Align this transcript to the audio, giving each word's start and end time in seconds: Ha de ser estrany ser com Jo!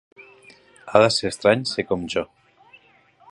Ha 0.93 1.01
de 1.03 1.11
ser 1.17 1.31
estrany 1.33 1.67
ser 1.73 1.87
com 1.91 2.09
Jo! 2.17 2.25